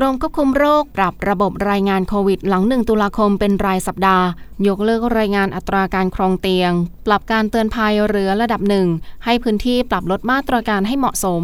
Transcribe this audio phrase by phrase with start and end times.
[0.00, 4.26] กรมควบคุมโรคปรับระบบรายงานโควิด หลังหนึ่งตุลาคมเป็นรายสัปดาห์
[4.68, 6.72] ยกเลิกรายงานอัตราการครองเตียง
[7.06, 8.86] ปรับการเตือนภัยเหลือระดับหนึ่ง
[9.24, 11.42] ให้พื้นที่ปรับลดมาตรการให้เหมาะสม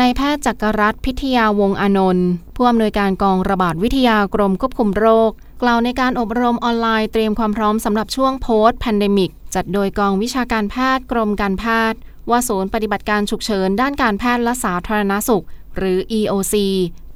[0.00, 5.30] นายแพทย์จักรรัตน์พิทยาวงศ์อานนท์ผู้อำนวยการกองระบาดวิทยากรมควบคุมโรค
[5.62, 11.98] กล่าวในการอบรมออนไลน์เตรียมความพร้อมสำหรับช่วง post pandemic จัดโดยกองวิชาการแพทย์กรมการแพทย์
[12.30, 15.44] ว่าศูนย์ปฏิบัติการฉุกเฉินด้านการแพทย์และสาธารณสุข
[15.76, 16.54] หรือ EOC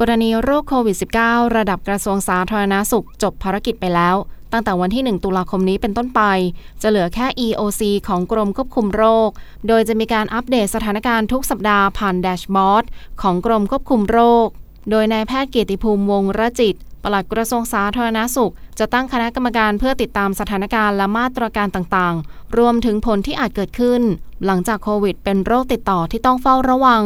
[0.00, 4.16] กรณีโรคโควิด -19 ระดับกระทรวงสาธารณสุข จบภารกิจไปแล้ว
[4.52, 6.22] ตั้งแต่วันที่ 1 ตุลาคมนี้เป็นต้นไป
[6.82, 9.30] จะเหลือแค่ EOC ของกรมควบคุมโรค
[9.68, 12.84] โดยจะมีการอัปเดตสถานการณ์ทุกสัปดาห์ผ่านแดชบอร์ด
[13.22, 14.48] ของกรมควบคุมโรค
[14.90, 24.02] โดยนายแพทย์เกียรติภูมิวงรจิตปลัดกระทรวงสาธารณาสุข จะตั้งคณะกรรมการเพื่อติดตามสถานการณ์และมาตรการต่างๆ รวมถึงผลที่อาจเกิดขึ้น
[24.44, 27.04] หลังจากโควิด เป็นโรคติดต่อที่ต้องเฝ้าระวัง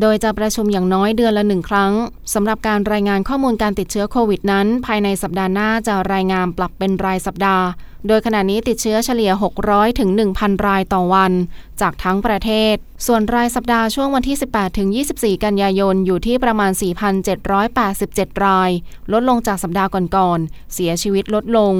[0.00, 1.92] โดยจะประชุมอย่างน้อยเดือนละหนึ่งครั้ง
[2.34, 7.64] สำหรับการรายงานข้อมูลการติดเชื้อโควิดนั้น ภายในสัปดาห์หน้าจะรายงานปรับเป็นรายสัปดาห์
[8.06, 9.32] โดยขณะนี้ติดเชื้อเฉลี่ย
[9.64, 11.32] 600 ถึง 1,000 รายต่อวัน
[11.80, 12.74] จากทั้งประเทศ
[13.06, 16.72] ส่วนรายสัปดาห์ช่วงวันที่ 18 ถึง 24 กันยายน อยู่ที่ประมาณ
[17.58, 18.70] 4,787 ราย
[19.12, 21.74] ลดลงจากสัปดาห์ก่อนๆ เสียชีวิตลดลง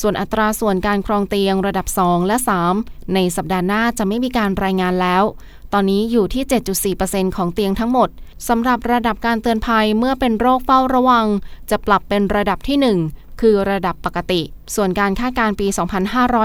[0.00, 2.36] ส่วนอัตราส่วนการครองเตียงระดับ 2 และ
[2.74, 5.24] 3 ในสัปดาห์หน้าจะไม่มีการรายงานแล้ว
[5.72, 8.08] ตอนนี้อยู่ที่ 7.4%ของเตียงทั้งหมด
[8.48, 11.26] สำหรับระดับการเตือนภัยเมื่อเป็นโรคเฝ้าระวัง
[11.70, 14.42] จะปรับเป็นระดับที่ 1 คือระดับปกติ
[14.74, 15.66] ส่วนการคาดการปี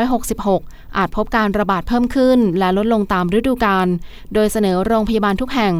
[0.10, 3.88] 2566 อาจพบการระบาดเพิ่มขึ้น และลดลงตามฤดูกาล
[4.34, 5.74] โดยเสนอโรงพยาบาลทุกแห่ง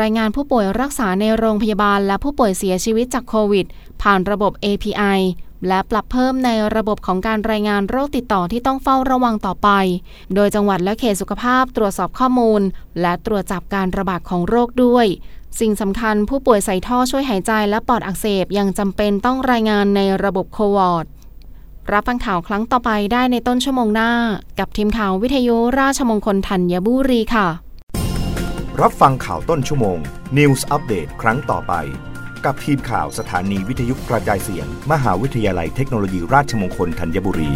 [0.00, 3.66] รายงานผู้ป่วยรักษาในโรงพยาบาลและผู้ป่วยเสียชีวิตจากโควิด
[4.02, 5.20] ผ่านระบบ API
[5.68, 9.68] และปรับเพิ่มในระบบของการรายงานโรคติดต่อที่ต้องเฝ้าระวังต่อไป
[10.34, 12.62] โดยจังหวัดและเขตสุขภาพตรวจสอบข้อมูล
[13.00, 15.06] และตรวจจับการระบาดของโรคด้วย
[15.60, 21.06] สิ่งสำคัญผู้ป่วยใส่ท่อช่วยหายใจและปอดอักเสบยังจำเป็นต้องรายงานในระบบโควอร์ด
[21.92, 24.10] รับฟังข่าวครั้งต่อไปได้ในต้นชั่วโมงหน้า
[24.58, 27.48] กับทีมข่าววิทยุราชมงคลธัญบุรีค่ะ
[28.80, 29.98] รับฟังข่าวต้นชั่วโมง
[30.38, 31.72] News อัปเดตครั้งต่อไป
[32.44, 37.50] กับทีมข่าวสถานีวิทยุกระจายเสียง มหาวิทยาลัยเทคโนโลยีราชมงคลธัญบุรี